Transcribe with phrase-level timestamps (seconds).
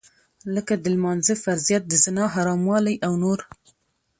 [0.55, 3.39] لکه د لمانځه فرضيت د زنا حراموالی او نور.